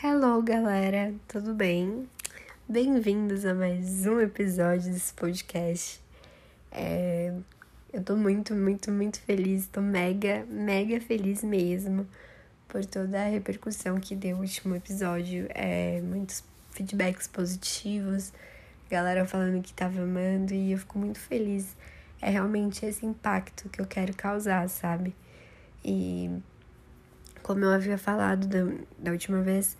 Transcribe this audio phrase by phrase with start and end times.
[0.00, 2.08] Hello, galera, tudo bem?
[2.68, 6.00] Bem-vindos a mais um episódio desse podcast.
[6.70, 7.34] É...
[7.92, 12.06] Eu tô muito, muito, muito feliz, tô mega, mega feliz mesmo
[12.68, 15.48] por toda a repercussão que deu o último episódio.
[15.52, 16.00] É...
[16.00, 18.32] Muitos feedbacks positivos,
[18.88, 21.76] galera falando que tava amando e eu fico muito feliz.
[22.22, 25.12] É realmente esse impacto que eu quero causar, sabe?
[25.84, 26.30] E
[27.42, 28.60] como eu havia falado da,
[28.96, 29.76] da última vez,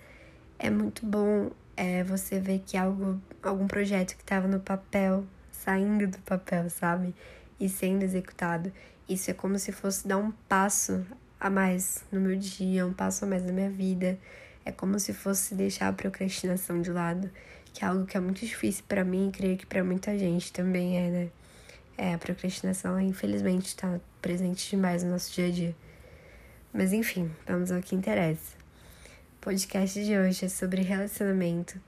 [0.58, 6.08] é muito bom é, você ver que algo, algum projeto que estava no papel, saindo
[6.08, 7.14] do papel, sabe?
[7.60, 8.72] E sendo executado.
[9.08, 11.06] Isso é como se fosse dar um passo
[11.38, 14.18] a mais no meu dia, um passo a mais na minha vida.
[14.64, 17.30] É como se fosse deixar a procrastinação de lado,
[17.72, 20.52] que é algo que é muito difícil para mim e creio que para muita gente
[20.52, 21.28] também é, né?
[21.96, 25.76] É, a procrastinação, infelizmente, está presente demais no nosso dia a dia.
[26.72, 28.57] Mas enfim, vamos ao que interessa.
[29.40, 31.80] Podcast de hoje é sobre relacionamento.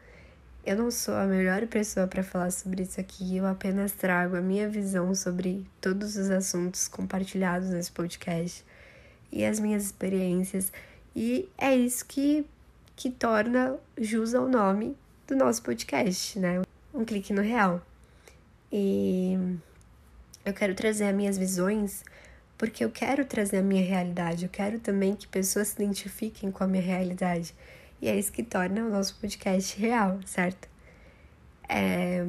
[0.65, 4.41] Eu não sou a melhor pessoa para falar sobre isso aqui, eu apenas trago a
[4.41, 8.65] minha visão sobre todos os assuntos compartilhados nesse podcast
[9.33, 10.73] e as minhas experiências,
[11.15, 12.47] e é isso que,
[12.95, 14.97] que torna jus ao nome
[15.27, 16.63] do nosso podcast, né?
[16.95, 17.85] Um clique no real.
[18.71, 19.37] E
[20.45, 22.05] eu quero trazer as minhas visões
[22.61, 26.63] porque eu quero trazer a minha realidade, eu quero também que pessoas se identifiquem com
[26.63, 27.55] a minha realidade.
[28.03, 30.69] E é isso que torna o nosso podcast real, certo?
[31.67, 32.23] É...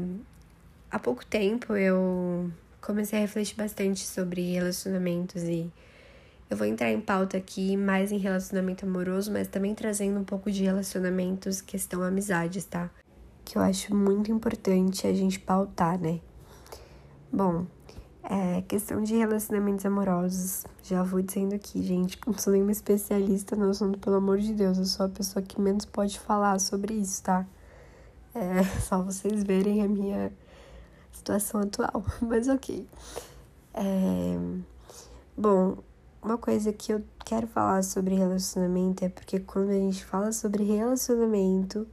[0.89, 5.69] Há pouco tempo eu comecei a refletir bastante sobre relacionamentos e
[6.49, 10.49] eu vou entrar em pauta aqui mais em relacionamento amoroso, mas também trazendo um pouco
[10.49, 12.89] de relacionamentos, questão amizades, tá?
[13.43, 16.21] Que eu acho muito importante a gente pautar, né?
[17.29, 17.65] Bom,
[18.23, 20.65] é, questão de relacionamentos amorosos.
[20.83, 24.77] Já vou dizendo aqui, gente, não sou nenhuma especialista no assunto, pelo amor de Deus.
[24.77, 27.45] Eu sou a pessoa que menos pode falar sobre isso, tá?
[28.33, 30.31] É só vocês verem a minha
[31.11, 32.03] situação atual.
[32.21, 32.87] Mas ok.
[33.73, 34.37] É,
[35.37, 35.77] bom,
[36.21, 40.63] uma coisa que eu quero falar sobre relacionamento é porque quando a gente fala sobre
[40.63, 41.87] relacionamento,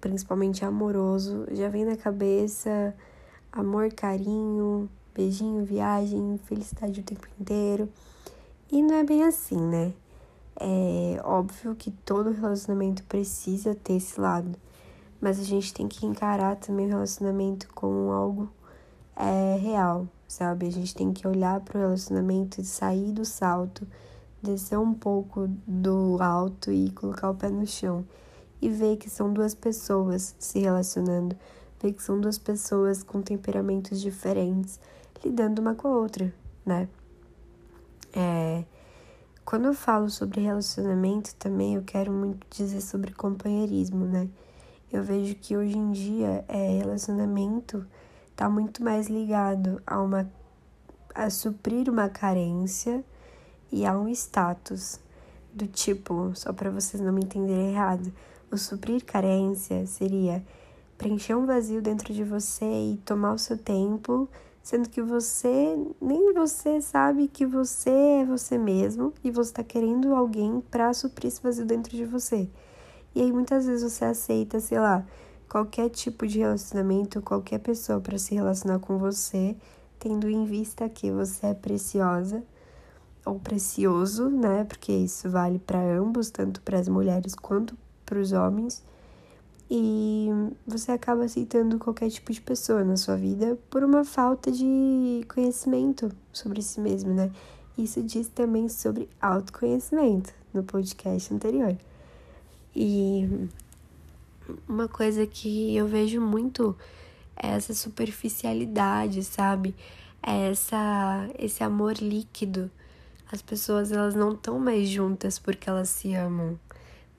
[0.00, 2.94] principalmente amoroso, já vem na cabeça
[3.52, 7.88] amor, carinho beijinho, viagem, felicidade o tempo inteiro.
[8.70, 9.92] E não é bem assim, né?
[10.58, 14.58] É óbvio que todo relacionamento precisa ter esse lado,
[15.20, 18.50] mas a gente tem que encarar também o relacionamento como algo
[19.16, 20.66] é, real, sabe?
[20.66, 23.86] A gente tem que olhar para o relacionamento e sair do salto,
[24.42, 28.04] descer um pouco do alto e colocar o pé no chão
[28.60, 31.36] e ver que são duas pessoas se relacionando,
[31.80, 34.78] ver que são duas pessoas com temperamentos diferentes
[35.24, 36.32] lidando uma com a outra,
[36.64, 36.88] né?
[38.12, 38.64] É,
[39.44, 44.28] quando eu falo sobre relacionamento também, eu quero muito dizer sobre companheirismo, né?
[44.92, 47.86] Eu vejo que hoje em dia é, relacionamento
[48.36, 50.30] tá muito mais ligado a uma
[51.14, 53.04] a suprir uma carência
[53.70, 54.98] e a um status
[55.52, 58.12] do tipo, só para vocês não me entenderem errado,
[58.50, 60.42] o suprir carência seria
[60.96, 64.28] preencher um vazio dentro de você e tomar o seu tempo
[64.62, 70.14] sendo que você nem você sabe que você é você mesmo e você está querendo
[70.14, 72.48] alguém para suprir esse vazio dentro de você.
[73.14, 75.04] E aí muitas vezes você aceita, sei lá,
[75.48, 79.56] qualquer tipo de relacionamento, qualquer pessoa para se relacionar com você,
[79.98, 82.42] tendo em vista que você é preciosa
[83.26, 84.64] ou precioso, né?
[84.64, 88.82] Porque isso vale para ambos, tanto para as mulheres quanto para os homens
[89.70, 90.28] e
[90.66, 96.10] você acaba aceitando qualquer tipo de pessoa na sua vida por uma falta de conhecimento
[96.32, 97.30] sobre si mesmo, né?
[97.76, 101.76] Isso diz também sobre autoconhecimento no podcast anterior.
[102.76, 103.48] E
[104.68, 106.76] uma coisa que eu vejo muito
[107.36, 109.74] é essa superficialidade, sabe?
[110.22, 112.70] É essa esse amor líquido.
[113.30, 116.58] As pessoas elas não estão mais juntas porque elas se amam.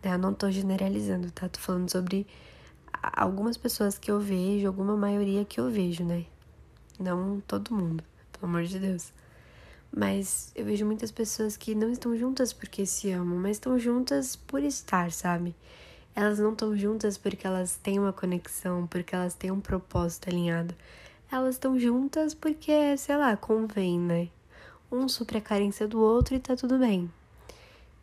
[0.03, 0.13] Né?
[0.13, 1.47] Eu não tô generalizando, tá?
[1.47, 2.27] Tô falando sobre
[3.01, 6.25] algumas pessoas que eu vejo, alguma maioria que eu vejo, né?
[6.99, 9.11] Não todo mundo, pelo amor de Deus.
[9.95, 14.35] Mas eu vejo muitas pessoas que não estão juntas porque se amam, mas estão juntas
[14.35, 15.55] por estar, sabe?
[16.15, 20.75] Elas não estão juntas porque elas têm uma conexão, porque elas têm um propósito alinhado.
[21.31, 24.29] Elas estão juntas porque, sei lá, convém, né?
[24.91, 27.11] Um supre a carência do outro e tá tudo bem.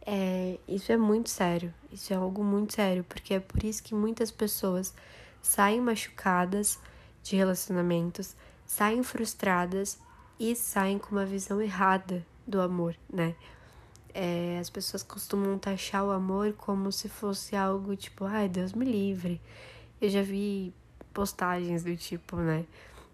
[0.06, 3.94] É, isso é muito sério, isso é algo muito sério, porque é por isso que
[3.94, 4.94] muitas pessoas
[5.42, 6.78] saem machucadas
[7.22, 9.98] de relacionamentos, saem frustradas
[10.38, 13.34] e saem com uma visão errada do amor, né?
[14.12, 18.84] É, as pessoas costumam taxar o amor como se fosse algo tipo, ai, Deus me
[18.84, 19.40] livre.
[20.00, 20.74] Eu já vi
[21.12, 22.64] postagens do tipo, né?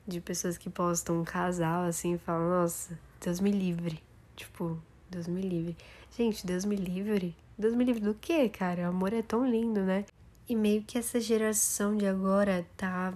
[0.06, 4.02] De pessoas que postam um casal assim e falam, nossa, Deus me livre.
[4.34, 4.78] Tipo,
[5.10, 5.76] Deus me livre.
[6.16, 7.34] Gente, Deus me livre?
[7.58, 8.82] Deus me livre do quê, cara?
[8.82, 10.04] O amor é tão lindo, né?
[10.48, 13.14] E meio que essa geração de agora tá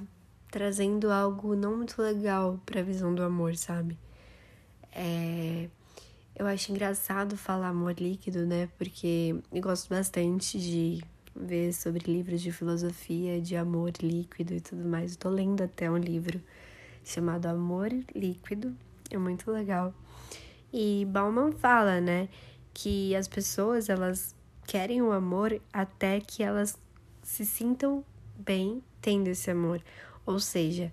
[0.50, 3.96] trazendo algo não muito legal pra visão do amor, sabe?
[4.92, 5.68] É...
[6.34, 8.68] Eu acho engraçado falar amor líquido, né?
[8.78, 11.04] Porque eu gosto bastante de
[11.36, 15.12] ver sobre livros de filosofia, de amor líquido e tudo mais.
[15.12, 16.40] Eu tô lendo até um livro
[17.04, 18.74] chamado Amor Líquido,
[19.10, 19.94] é muito legal.
[20.72, 22.28] E Bauman fala, né,
[22.72, 24.34] que as pessoas elas
[24.66, 26.78] querem o amor até que elas
[27.22, 28.04] se sintam
[28.36, 29.82] bem tendo esse amor.
[30.24, 30.92] Ou seja,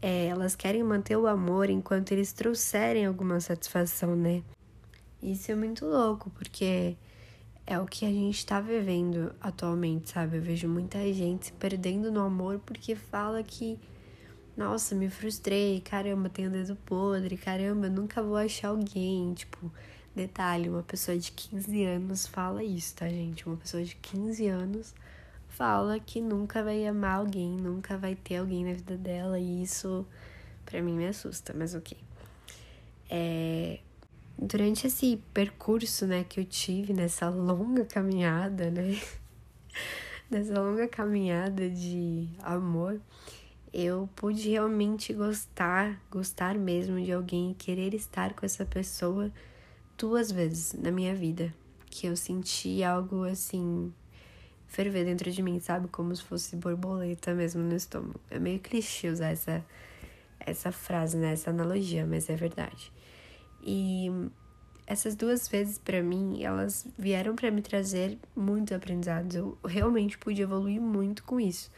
[0.00, 4.42] é, elas querem manter o amor enquanto eles trouxerem alguma satisfação, né?
[5.22, 6.96] Isso é muito louco, porque
[7.66, 10.38] é o que a gente tá vivendo atualmente, sabe?
[10.38, 13.78] Eu vejo muita gente se perdendo no amor porque fala que,
[14.58, 19.32] nossa, me frustrei, caramba, tenho dedo podre, caramba, nunca vou achar alguém.
[19.32, 19.72] Tipo,
[20.16, 23.46] detalhe, uma pessoa de 15 anos fala isso, tá, gente?
[23.46, 24.92] Uma pessoa de 15 anos
[25.46, 30.04] fala que nunca vai amar alguém, nunca vai ter alguém na vida dela, e isso
[30.66, 31.96] para mim me assusta, mas ok.
[33.08, 33.78] É,
[34.36, 39.00] durante esse percurso, né, que eu tive nessa longa caminhada, né,
[40.28, 43.00] nessa longa caminhada de amor,
[43.72, 49.32] eu pude realmente gostar, gostar mesmo de alguém e querer estar com essa pessoa
[49.96, 51.52] duas vezes na minha vida,
[51.90, 53.92] que eu senti algo assim
[54.66, 58.20] ferver dentro de mim, sabe, como se fosse borboleta mesmo no estômago.
[58.30, 59.64] É meio clichê usar essa
[60.40, 62.92] essa frase, né, essa analogia, mas é verdade.
[63.62, 64.08] E
[64.86, 69.36] essas duas vezes para mim, elas vieram para me trazer muitos aprendizados.
[69.36, 71.70] Eu realmente pude evoluir muito com isso.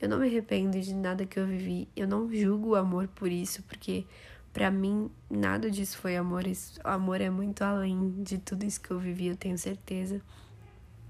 [0.00, 1.88] Eu não me arrependo de nada que eu vivi.
[1.96, 4.04] Eu não julgo o amor por isso, porque
[4.52, 6.44] para mim nada disso foi amor.
[6.84, 10.20] O amor é muito além de tudo isso que eu vivi, eu tenho certeza.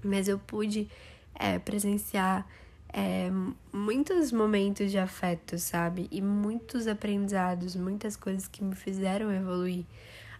[0.03, 0.87] Mas eu pude
[1.33, 2.47] é, presenciar
[2.89, 3.29] é,
[3.73, 6.07] muitos momentos de afeto, sabe?
[6.09, 9.85] E muitos aprendizados, muitas coisas que me fizeram evoluir.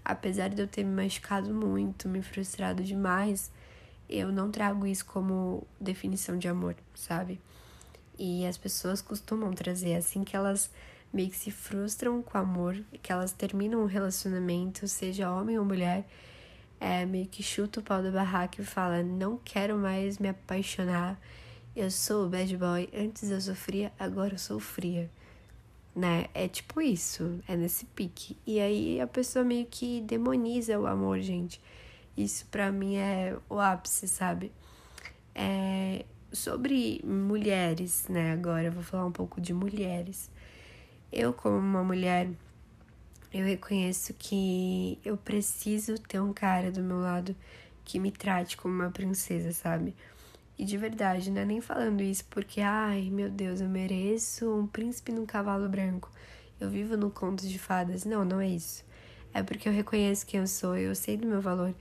[0.04, 3.52] Apesar de eu ter me machucado muito, me frustrado demais,
[4.10, 7.42] eu não trago isso como definição de amor, sabe?
[8.18, 10.70] E as pessoas costumam trazer assim que elas
[11.14, 15.64] meio que se frustram com o amor, que elas terminam um relacionamento, seja homem ou
[15.64, 16.06] mulher,
[16.80, 21.20] é meio que chuta o pau da barraca e fala: Não quero mais me apaixonar
[21.76, 25.12] eu sou bad boy, antes eu sofria, agora eu sou fria.
[25.94, 26.28] Né?
[26.34, 28.38] É tipo isso, é nesse pique.
[28.48, 31.62] E aí a pessoa meio que demoniza o amor, gente.
[32.16, 34.54] Isso para mim é o ápice, sabe?
[35.34, 36.06] É...
[36.36, 38.34] Sobre mulheres, né?
[38.34, 40.30] Agora eu vou falar um pouco de mulheres.
[41.10, 42.28] Eu, como uma mulher,
[43.34, 47.34] eu reconheço que eu preciso ter um cara do meu lado
[47.86, 49.96] que me trate como uma princesa, sabe?
[50.60, 54.68] E de verdade, não é nem falando isso porque, ai meu Deus, eu mereço um
[54.68, 56.12] príncipe num cavalo branco.
[56.60, 58.04] Eu vivo no conto de fadas.
[58.04, 58.84] Não, não é isso.
[59.34, 61.74] É porque eu reconheço quem eu sou, eu sei do meu valor.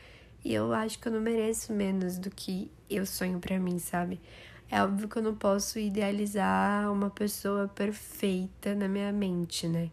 [0.45, 4.21] E eu acho que eu não mereço menos do que eu sonho para mim, sabe?
[4.71, 9.91] É óbvio que eu não posso idealizar uma pessoa perfeita na minha mente, né?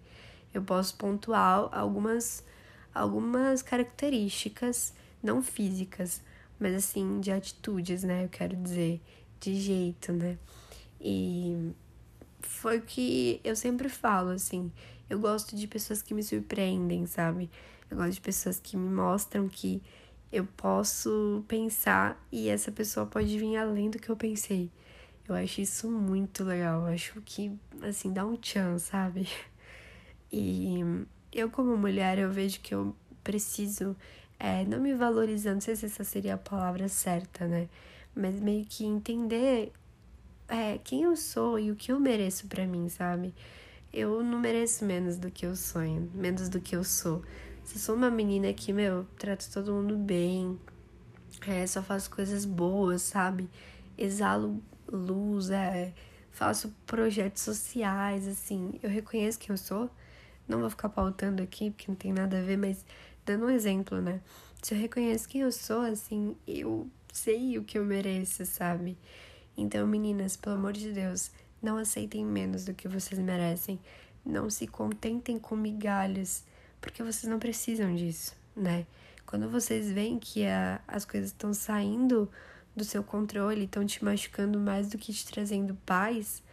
[0.53, 2.43] Eu posso pontuar algumas,
[2.93, 4.93] algumas características,
[5.23, 6.21] não físicas,
[6.59, 8.25] mas assim, de atitudes, né?
[8.25, 9.01] Eu quero dizer,
[9.39, 10.37] de jeito, né?
[10.99, 11.71] E
[12.41, 14.71] foi o que eu sempre falo, assim.
[15.09, 17.49] Eu gosto de pessoas que me surpreendem, sabe?
[17.89, 19.81] Eu gosto de pessoas que me mostram que
[20.31, 24.71] eu posso pensar e essa pessoa pode vir além do que eu pensei.
[25.27, 26.81] Eu acho isso muito legal.
[26.81, 29.27] Eu acho que, assim, dá um tchan, sabe?
[30.33, 30.79] E
[31.33, 33.97] eu, como mulher, eu vejo que eu preciso
[34.39, 37.67] é, não me valorizando, não sei se essa seria a palavra certa, né?
[38.15, 39.71] Mas meio que entender
[40.47, 43.35] é, quem eu sou e o que eu mereço para mim, sabe?
[43.93, 47.21] Eu não mereço menos do que eu sonho, menos do que eu sou.
[47.63, 50.59] Se eu sou uma menina que, meu, trato todo mundo bem,
[51.47, 53.49] é, só faço coisas boas, sabe?
[53.97, 55.93] Exalo luz, é,
[56.31, 58.79] faço projetos sociais, assim.
[58.83, 59.89] Eu reconheço quem eu sou.
[60.47, 62.85] Não vou ficar pautando aqui, porque não tem nada a ver, mas
[63.25, 64.21] dando um exemplo, né?
[64.61, 68.97] Se eu reconheço quem eu sou, assim, eu sei o que eu mereço, sabe?
[69.55, 73.79] Então, meninas, pelo amor de Deus, não aceitem menos do que vocês merecem.
[74.25, 76.43] Não se contentem com migalhas,
[76.81, 78.85] porque vocês não precisam disso, né?
[79.25, 82.29] Quando vocês veem que a, as coisas estão saindo
[82.75, 86.43] do seu controle, estão te machucando mais do que te trazendo paz,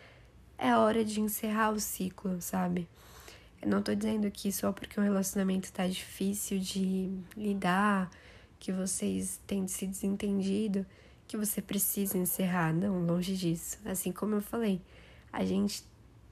[0.56, 2.88] é hora de encerrar o ciclo, sabe?
[3.60, 8.10] Eu não tô dizendo que só porque um relacionamento tá difícil de lidar,
[8.58, 10.86] que vocês têm se desentendido,
[11.26, 12.72] que você precisa encerrar.
[12.72, 13.78] Não, longe disso.
[13.84, 14.80] Assim como eu falei,
[15.32, 15.84] a gente,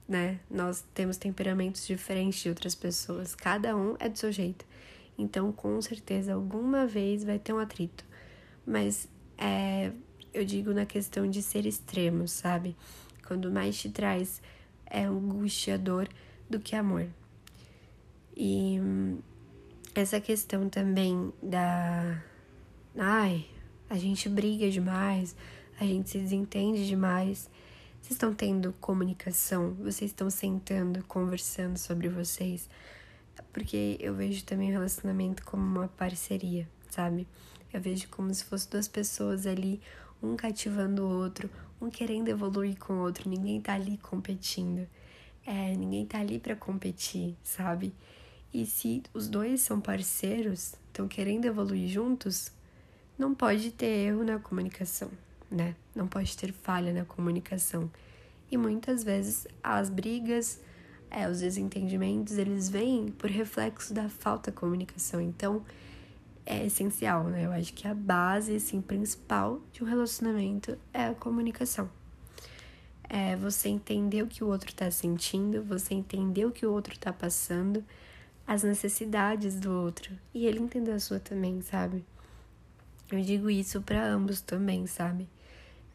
[0.07, 3.35] né, nós temos temperamentos diferentes de outras pessoas.
[3.35, 4.65] Cada um é do seu jeito.
[5.17, 8.05] Então, com certeza, alguma vez vai ter um atrito.
[8.65, 9.91] Mas é,
[10.33, 12.75] eu digo na questão de ser extremo, sabe?
[13.25, 14.41] Quando mais te traz
[14.85, 16.07] é angústia, dor
[16.49, 17.07] do que amor.
[18.35, 18.79] E
[19.93, 22.21] essa questão também da.
[22.97, 23.45] Ai,
[23.89, 25.35] a gente briga demais,
[25.79, 27.49] a gente se desentende demais.
[28.07, 32.69] Vocês estão tendo comunicação, vocês estão sentando, conversando sobre vocês.
[33.51, 37.27] Porque eu vejo também o relacionamento como uma parceria, sabe?
[37.73, 39.81] Eu vejo como se fosse duas pessoas ali,
[40.23, 41.49] um cativando o outro,
[41.81, 43.29] um querendo evoluir com o outro.
[43.29, 44.87] Ninguém tá ali competindo.
[45.45, 47.93] É, ninguém tá ali para competir, sabe?
[48.53, 52.53] E se os dois são parceiros, estão querendo evoluir juntos,
[53.19, 55.11] não pode ter erro na comunicação,
[55.49, 55.75] né?
[55.95, 57.89] Não pode ter falha na comunicação.
[58.51, 60.61] E muitas vezes as brigas,
[61.09, 65.19] é, os desentendimentos, eles vêm por reflexo da falta de comunicação.
[65.19, 65.63] Então,
[66.45, 67.45] é essencial, né?
[67.45, 71.89] Eu acho que a base, assim, principal de um relacionamento é a comunicação.
[73.09, 76.97] É você entender o que o outro tá sentindo, você entender o que o outro
[76.97, 77.83] tá passando,
[78.45, 80.11] as necessidades do outro.
[80.33, 82.05] E ele entender a sua também, sabe?
[83.11, 85.27] Eu digo isso para ambos também, sabe?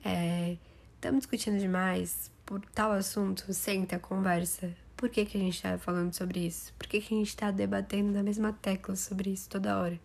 [0.04, 0.56] É,
[0.94, 4.74] estamos discutindo demais por tal assunto, senta, conversa.
[4.96, 6.72] Por que, que a gente tá falando sobre isso?
[6.74, 9.98] Por que, que a gente tá debatendo na mesma tecla sobre isso toda hora?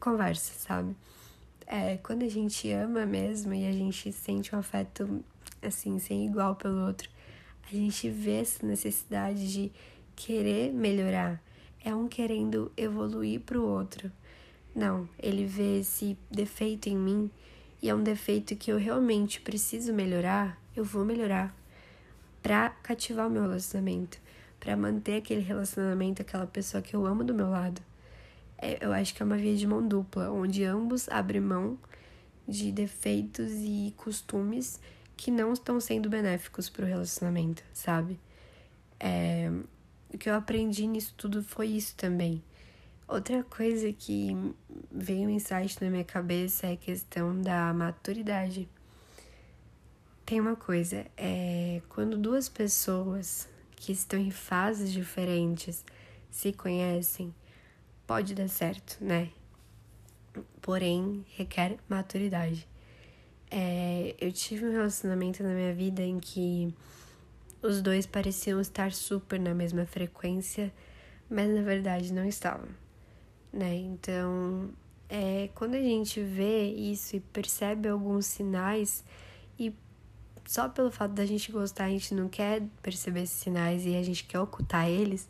[0.00, 0.96] Conversa, sabe?
[1.66, 5.22] É, quando a gente ama mesmo e a gente sente um afeto,
[5.60, 7.10] assim, sem igual pelo outro,
[7.70, 9.72] a gente vê essa necessidade de
[10.14, 11.42] querer melhorar,
[11.84, 14.10] é um querendo evoluir para o outro.
[14.74, 17.30] Não, ele vê esse defeito em mim
[17.82, 21.54] e é um defeito que eu realmente preciso melhorar, eu vou melhorar
[22.42, 24.18] para cativar o meu relacionamento,
[24.58, 27.80] para manter aquele relacionamento, aquela pessoa que eu amo do meu lado.
[28.58, 31.78] É, eu acho que é uma via de mão dupla, onde ambos abrem mão
[32.48, 34.80] de defeitos e costumes
[35.16, 38.18] que não estão sendo benéficos para o relacionamento, sabe?
[39.00, 39.50] É,
[40.12, 42.42] o que eu aprendi nisso tudo foi isso também.
[43.08, 44.36] Outra coisa que
[44.90, 48.68] veio um insight na minha cabeça é a questão da maturidade.
[50.24, 55.84] Tem uma coisa, é quando duas pessoas que estão em fases diferentes
[56.30, 57.32] se conhecem,
[58.06, 59.30] pode dar certo, né?
[60.60, 62.66] Porém, requer maturidade.
[63.48, 66.74] É, eu tive um relacionamento na minha vida em que
[67.62, 70.72] os dois pareciam estar super na mesma frequência,
[71.30, 72.68] mas na verdade não estavam,
[73.56, 73.74] né?
[73.74, 74.68] Então,
[75.08, 79.02] é, quando a gente vê isso e percebe alguns sinais
[79.58, 79.74] e
[80.44, 84.02] só pelo fato da gente gostar, a gente não quer perceber esses sinais e a
[84.02, 85.28] gente quer ocultar eles,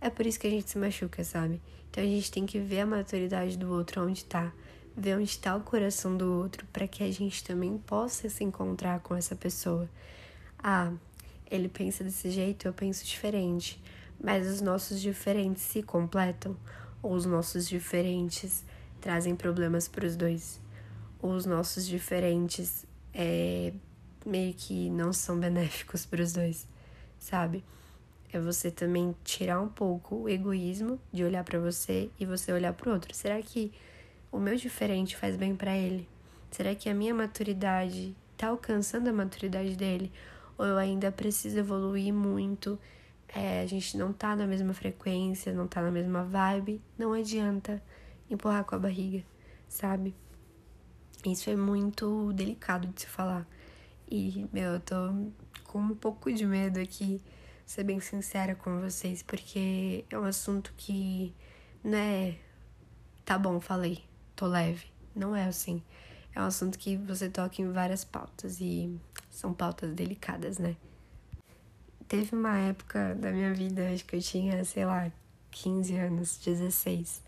[0.00, 1.60] é por isso que a gente se machuca, sabe?
[1.90, 4.52] Então a gente tem que ver a maturidade do outro onde tá,
[4.96, 9.00] ver onde está o coração do outro para que a gente também possa se encontrar
[9.00, 9.88] com essa pessoa.
[10.58, 10.92] Ah,
[11.50, 13.82] ele pensa desse jeito, eu penso diferente.
[14.22, 16.56] Mas os nossos diferentes se completam?
[17.04, 18.64] Ou os nossos diferentes
[19.00, 20.60] trazem problemas para os dois?
[21.20, 23.72] Ou os nossos diferentes é,
[24.24, 26.66] meio que não são benéficos para os dois,
[27.18, 27.62] sabe?
[28.32, 32.72] É você também tirar um pouco o egoísmo de olhar para você e você olhar
[32.72, 33.14] para o outro.
[33.14, 33.70] Será que
[34.32, 36.08] o meu diferente faz bem para ele?
[36.50, 40.10] Será que a minha maturidade tá alcançando a maturidade dele?
[40.56, 42.78] ou eu ainda preciso evoluir muito,
[43.28, 47.82] é, a gente não tá na mesma frequência, não tá na mesma vibe, não adianta
[48.30, 49.24] empurrar com a barriga,
[49.68, 50.14] sabe?
[51.24, 53.46] Isso é muito delicado de se falar.
[54.10, 54.94] E, meu, eu tô
[55.64, 57.20] com um pouco de medo aqui,
[57.64, 61.34] ser bem sincera com vocês, porque é um assunto que,
[61.82, 62.36] né,
[63.24, 64.04] tá bom, falei,
[64.36, 64.86] tô leve.
[65.14, 65.82] Não é assim.
[66.34, 68.98] É um assunto que você toca em várias pautas e
[69.30, 70.76] são pautas delicadas, né?
[72.08, 75.10] Teve uma época da minha vida, acho que eu tinha, sei lá,
[75.50, 77.22] 15 anos, 16,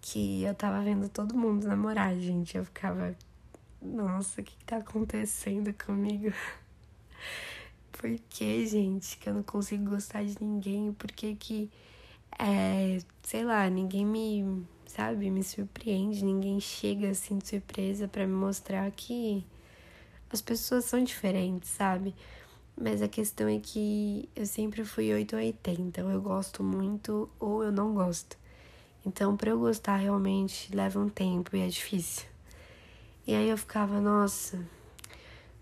[0.00, 2.56] que eu tava vendo todo mundo namorar, gente.
[2.56, 3.14] Eu ficava,
[3.80, 6.32] nossa, o que, que tá acontecendo comigo?
[7.92, 10.92] Por que, gente, que eu não consigo gostar de ninguém?
[10.92, 11.70] Por que que,
[12.38, 16.24] é, sei lá, ninguém me sabe, me surpreende.
[16.24, 19.44] Ninguém chega assim de surpresa para me mostrar que
[20.30, 22.14] as pessoas são diferentes, sabe?
[22.76, 27.28] Mas a questão é que eu sempre fui 8 ou 80, ou eu gosto muito
[27.38, 28.38] ou eu não gosto.
[29.04, 32.26] Então, para eu gostar realmente leva um tempo e é difícil.
[33.26, 34.58] E aí eu ficava, nossa,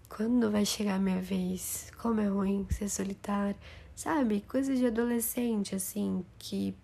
[0.09, 1.93] quando vai chegar a minha vez?
[2.01, 3.57] Como é ruim ser solitário.
[3.95, 4.43] Sabe?
[4.49, 6.75] Coisa de adolescente, assim, que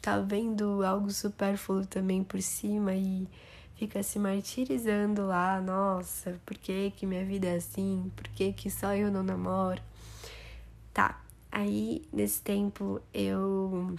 [0.00, 3.28] tá vendo algo supérfluo também por cima e
[3.76, 8.10] fica se martirizando lá, nossa, por que que minha vida é assim?
[8.16, 9.82] Por que que só eu não namoro?
[10.92, 13.94] Tá, aí nesse tempo eu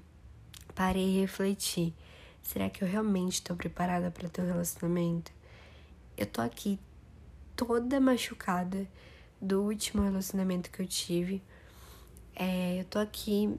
[0.73, 1.93] parei e refleti.
[2.41, 5.31] Será que eu realmente estou preparada para ter um relacionamento?
[6.17, 6.79] Eu tô aqui
[7.55, 8.87] toda machucada
[9.39, 11.43] do último relacionamento que eu tive.
[12.35, 13.53] É, eu tô aqui,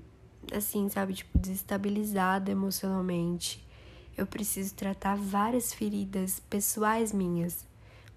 [0.53, 3.68] assim, sabe, tipo, desestabilizada emocionalmente
[4.19, 7.65] eu preciso tratar várias feridas pessoais minhas.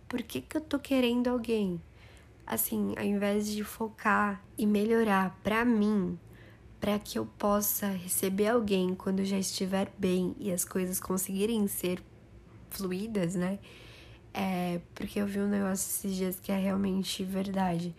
[0.09, 1.79] Por que, que eu tô querendo alguém?
[2.45, 6.19] Assim, ao invés de focar e melhorar para mim,
[6.79, 12.03] para que eu possa receber alguém quando já estiver bem e as coisas conseguirem ser
[12.71, 13.59] fluídas, né?
[14.33, 17.95] É, porque eu vi um negócio esses dias que é realmente verdade.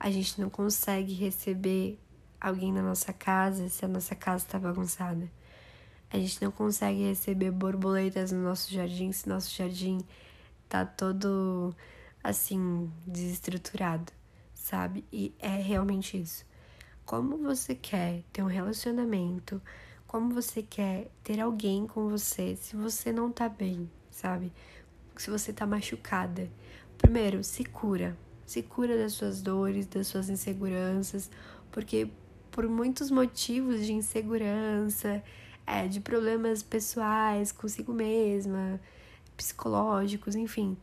[0.00, 1.98] A gente não consegue receber
[2.40, 5.30] alguém na nossa casa se a nossa casa tá bagunçada.
[6.12, 9.98] A gente não consegue receber borboletas no nosso jardim se nosso jardim
[10.68, 11.74] tá todo
[12.22, 14.12] assim desestruturado,
[14.52, 15.06] sabe?
[15.10, 16.44] E é realmente isso.
[17.06, 19.60] Como você quer ter um relacionamento,
[20.06, 24.52] como você quer ter alguém com você se você não tá bem, sabe?
[25.16, 26.50] Se você tá machucada.
[26.98, 28.14] Primeiro, se cura.
[28.44, 31.30] Se cura das suas dores, das suas inseguranças,
[31.70, 32.10] porque
[32.50, 35.22] por muitos motivos de insegurança,
[35.66, 38.80] é, de problemas pessoais consigo mesma,
[39.36, 40.76] psicológicos, enfim,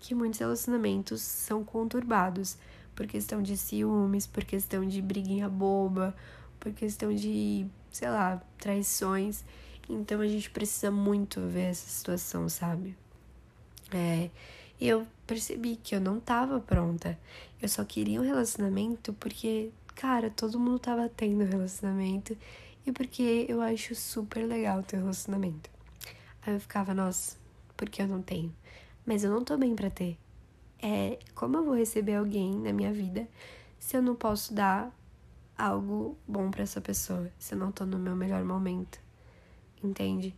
[0.00, 2.56] que muitos relacionamentos são conturbados
[2.94, 6.16] por questão de ciúmes, por questão de briguinha boba,
[6.58, 9.44] por questão de, sei lá, traições.
[9.88, 12.96] Então a gente precisa muito ver essa situação, sabe?
[13.92, 14.30] É,
[14.80, 17.18] eu percebi que eu não tava pronta.
[17.60, 22.36] Eu só queria um relacionamento porque, cara, todo mundo tava tendo relacionamento
[22.86, 25.68] e porque eu acho super legal ter relacionamento.
[26.42, 27.36] Aí eu ficava, nossa,
[27.76, 28.54] porque eu não tenho?
[29.04, 30.16] Mas eu não tô bem para ter.
[30.80, 33.26] É, como eu vou receber alguém na minha vida
[33.78, 34.94] se eu não posso dar
[35.56, 39.00] algo bom para essa pessoa, se eu não tô no meu melhor momento?
[39.82, 40.34] Entende?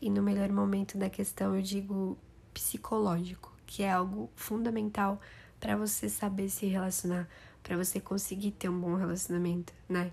[0.00, 2.18] E no melhor momento da questão eu digo
[2.52, 5.20] psicológico, que é algo fundamental
[5.58, 7.28] para você saber se relacionar,
[7.62, 10.12] para você conseguir ter um bom relacionamento, né?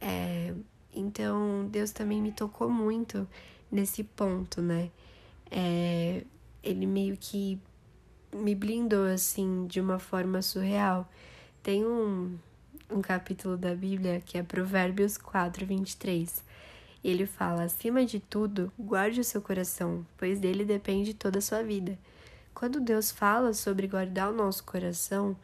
[0.00, 0.54] É,
[0.94, 3.28] então, Deus também me tocou muito
[3.70, 4.90] nesse ponto, né?
[5.50, 6.24] É,
[6.62, 7.60] ele meio que
[8.34, 11.08] me blindou, assim, de uma forma surreal.
[11.62, 12.36] Tem um,
[12.90, 16.42] um capítulo da Bíblia que é Provérbios 4, 23.
[17.02, 21.42] E ele fala: acima de tudo, guarde o seu coração, pois dele depende toda a
[21.42, 21.98] sua vida.
[22.54, 25.36] Quando Deus fala sobre guardar o nosso coração,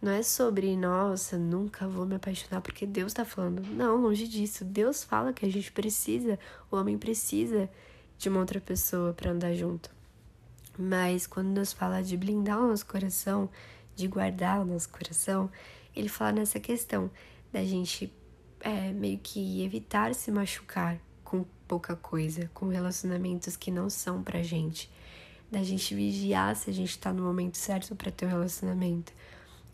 [0.00, 3.62] não é sobre, nossa, nunca vou me apaixonar porque Deus tá falando.
[3.72, 4.64] Não, longe disso.
[4.64, 6.38] Deus fala que a gente precisa,
[6.70, 7.68] o homem precisa
[8.18, 9.90] de uma outra pessoa para andar junto.
[10.78, 13.48] Mas quando Deus fala de blindar o nosso coração,
[13.94, 15.50] de guardar o nosso coração,
[15.94, 17.10] ele fala nessa questão
[17.50, 18.12] da gente
[18.60, 24.42] é, meio que evitar se machucar com pouca coisa, com relacionamentos que não são pra
[24.42, 24.90] gente.
[25.50, 29.12] Da gente vigiar se a gente tá no momento certo para ter um relacionamento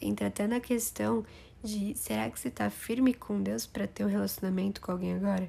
[0.02, 1.24] entra até na questão
[1.62, 5.48] de será que você está firme com Deus para ter um relacionamento com alguém agora?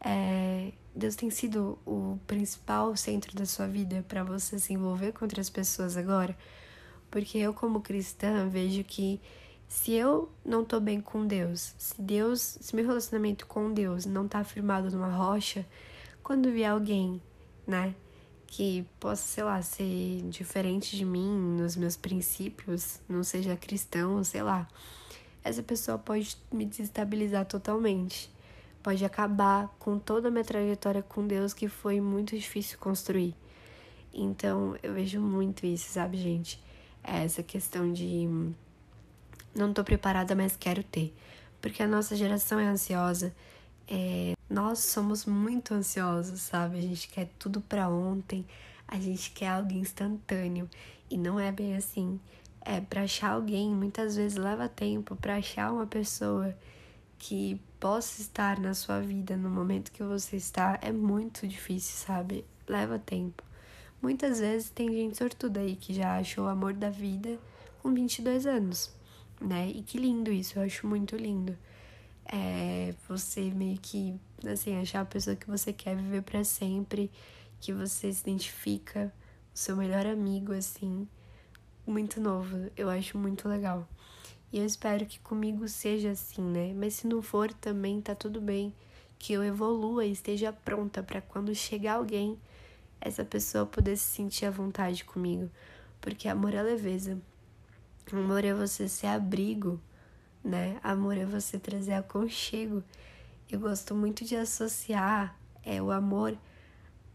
[0.00, 5.24] É, Deus tem sido o principal centro da sua vida para você se envolver com
[5.24, 6.36] outras pessoas agora?
[7.10, 9.20] Porque eu, como cristã, vejo que
[9.66, 14.26] se eu não tô bem com Deus, se Deus, se meu relacionamento com Deus não
[14.26, 15.66] tá firmado numa rocha,
[16.22, 17.20] quando vier alguém,
[17.66, 17.94] né,
[18.48, 24.42] que possa, sei lá, ser diferente de mim nos meus princípios, não seja cristão, sei
[24.42, 24.66] lá,
[25.44, 28.30] essa pessoa pode me desestabilizar totalmente.
[28.82, 33.34] Pode acabar com toda a minha trajetória com Deus que foi muito difícil construir.
[34.14, 36.60] Então, eu vejo muito isso, sabe, gente?
[37.04, 38.28] É essa questão de
[39.54, 41.14] não tô preparada, mas quero ter.
[41.60, 43.34] Porque a nossa geração é ansiosa.
[43.86, 46.78] É, nós somos muito ansiosos, sabe?
[46.78, 48.46] A gente quer tudo para ontem,
[48.86, 50.68] a gente quer algo instantâneo
[51.10, 52.18] e não é bem assim.
[52.62, 56.56] É para achar alguém, muitas vezes leva tempo para achar uma pessoa
[57.18, 62.44] que possa estar na sua vida no momento que você está é muito difícil, sabe?
[62.66, 63.42] Leva tempo.
[64.00, 67.38] Muitas vezes tem gente sortuda aí que já achou o amor da vida
[67.82, 68.94] com 22 anos,
[69.40, 69.68] né?
[69.68, 71.56] E que lindo isso, eu acho muito lindo.
[72.30, 77.10] É você meio que, assim, achar a pessoa que você quer viver para sempre,
[77.60, 79.12] que você se identifica,
[79.54, 81.08] o seu melhor amigo, assim,
[81.86, 82.70] muito novo.
[82.76, 83.88] Eu acho muito legal.
[84.52, 86.72] E eu espero que comigo seja assim, né?
[86.74, 88.74] Mas se não for, também tá tudo bem.
[89.18, 92.38] Que eu evolua e esteja pronta para quando chegar alguém
[93.00, 95.50] essa pessoa poder se sentir à vontade comigo.
[96.00, 97.18] Porque amor é leveza.
[98.12, 99.80] Amor é você ser abrigo,
[100.42, 100.78] né?
[100.82, 102.82] Amor é você trazer aconchego.
[103.50, 106.36] Eu gosto muito de associar é, o amor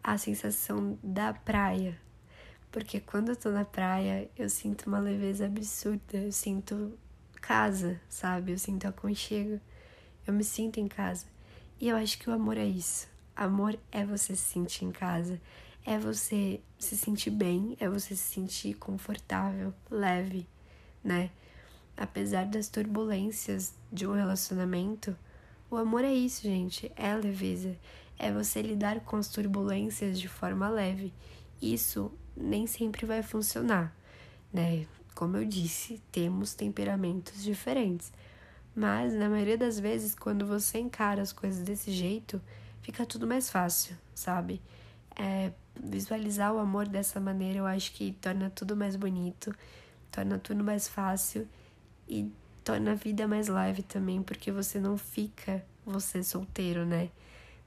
[0.04, 2.00] à sensação da praia.
[2.72, 6.18] Porque quando eu tô na praia, eu sinto uma leveza absurda.
[6.18, 6.98] Eu sinto
[7.42, 8.52] casa, sabe?
[8.52, 9.60] Eu sinto aconchego.
[10.26, 11.26] Eu me sinto em casa.
[11.80, 13.08] E eu acho que o amor é isso.
[13.36, 15.40] Amor é você se sentir em casa
[15.86, 20.48] é você se sentir bem, é você se sentir confortável, leve,
[21.04, 21.30] né?
[21.96, 25.16] Apesar das turbulências de um relacionamento,
[25.70, 27.78] o amor é isso, gente, é leveza,
[28.18, 31.14] é você lidar com as turbulências de forma leve.
[31.62, 33.96] Isso nem sempre vai funcionar,
[34.52, 34.86] né?
[35.14, 38.12] Como eu disse, temos temperamentos diferentes.
[38.76, 42.42] Mas na maioria das vezes, quando você encara as coisas desse jeito,
[42.82, 44.60] fica tudo mais fácil, sabe?
[45.16, 49.56] É, visualizar o amor dessa maneira, eu acho que torna tudo mais bonito,
[50.12, 51.48] torna tudo mais fácil
[52.08, 52.32] e
[52.64, 57.10] torna a vida mais leve também, porque você não fica você solteiro, né?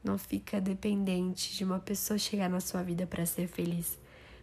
[0.02, 3.98] Não fica dependente de uma pessoa chegar na sua vida para ser feliz.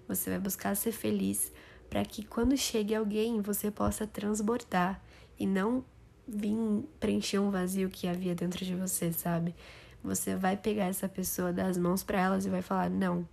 [0.07, 1.51] Você vai buscar ser feliz
[1.89, 5.01] para que quando chegue alguém você possa transbordar
[5.39, 5.83] e não
[6.27, 6.55] vir
[6.99, 9.55] preencher um vazio que havia dentro de você, sabe?
[10.03, 13.27] Você vai pegar essa pessoa das mãos para elas e vai falar: "Não,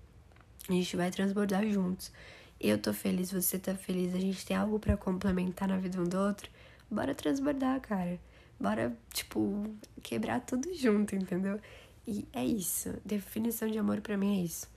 [0.69, 2.13] a gente vai transbordar juntos.
[2.61, 6.05] Eu tô feliz, você tá feliz, a gente tem algo para complementar na vida um
[6.05, 6.51] do outro.
[6.91, 8.21] Bora transbordar, cara.
[8.59, 9.65] Bora, tipo,
[10.03, 11.59] quebrar tudo junto, entendeu?
[12.07, 12.95] E é isso.
[13.05, 14.69] Definição de amor para mim é isso.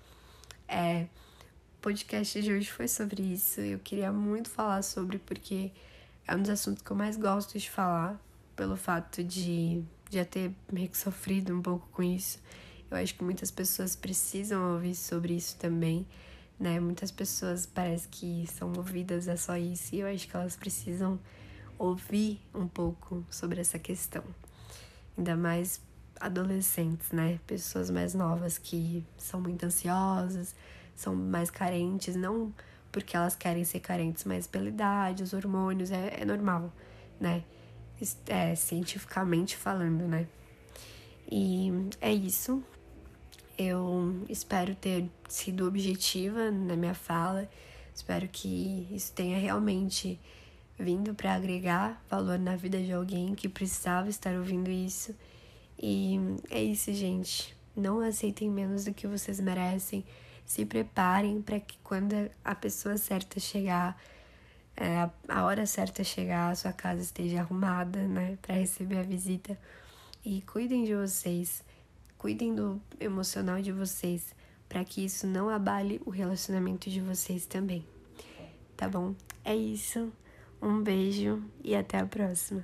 [0.68, 1.08] É,
[1.82, 3.60] podcast de hoje foi sobre isso.
[3.60, 5.70] Eu queria muito falar sobre porque
[6.26, 8.18] é um dos assuntos que eu mais gosto de falar,
[8.56, 12.40] pelo fato de já ter meio que sofrido um pouco com isso.
[12.90, 16.08] Eu acho que muitas pessoas precisam ouvir sobre isso também,
[16.60, 16.80] né?
[16.80, 21.20] Muitas pessoas parece que são movidas a só isso e eu acho que elas precisam
[21.78, 24.24] ouvir um pouco sobre essa questão.
[25.18, 25.82] Ainda mais
[26.20, 27.40] adolescentes, né?
[27.46, 30.56] Pessoas mais novas que são muito ansiosas,
[30.96, 32.54] são mais carentes, não
[32.94, 36.72] porque elas querem ser carentes, mas pela idade, os hormônios, é, é normal,
[37.20, 37.44] né?
[38.28, 40.28] É, cientificamente falando, né?
[41.30, 42.64] E é isso.
[43.58, 47.48] Eu espero ter sido objetiva na minha fala.
[47.94, 50.20] Espero que isso tenha realmente
[50.78, 55.16] vindo para agregar valor na vida de alguém que precisava estar ouvindo isso.
[55.78, 57.56] E é isso, gente.
[57.76, 60.04] Não aceitem menos do que vocês merecem.
[60.46, 62.14] Se preparem para que quando
[62.44, 64.02] a pessoa certa chegar,
[64.76, 69.58] é, a hora certa chegar, a sua casa esteja arrumada, né, para receber a visita.
[70.26, 71.64] E cuidem de vocês.
[72.24, 74.34] Cuidem do emocional de vocês,
[74.70, 77.86] para que isso não abale o relacionamento de vocês também.
[78.78, 79.14] Tá bom?
[79.44, 80.10] É isso.
[80.62, 82.64] Um beijo e até a próxima.